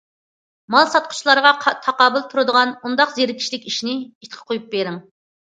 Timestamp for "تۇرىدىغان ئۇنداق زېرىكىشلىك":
2.31-3.69